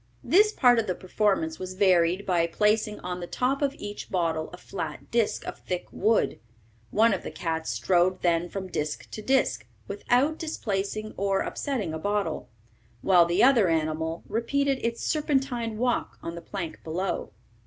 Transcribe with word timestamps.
This 0.23 0.51
part 0.51 0.79
of 0.79 0.87
the 0.87 0.95
performance 0.95 1.59
was 1.59 1.75
varied 1.75 2.25
by 2.25 2.47
placing 2.47 2.99
on 3.01 3.19
the 3.19 3.27
top 3.27 3.61
of 3.61 3.75
each 3.75 4.09
bottle 4.09 4.49
a 4.51 4.57
flat 4.57 5.11
disc 5.11 5.45
of 5.45 5.59
thick 5.59 5.85
wood; 5.91 6.39
one 6.89 7.13
of 7.13 7.21
the 7.21 7.29
cats 7.29 7.69
strode 7.69 8.23
then 8.23 8.49
from 8.49 8.67
disc 8.67 9.11
to 9.11 9.21
disc, 9.21 9.63
without 9.87 10.39
displacing 10.39 11.13
or 11.17 11.41
upsetting 11.41 11.93
a 11.93 11.99
bottle, 11.99 12.49
while 13.03 13.27
the 13.27 13.43
other 13.43 13.67
animal 13.69 14.23
repeated 14.27 14.79
its 14.81 15.03
serpentine 15.05 15.77
walk 15.77 16.17
on 16.23 16.33
the 16.33 16.41
plank 16.41 16.83
below. 16.83 17.31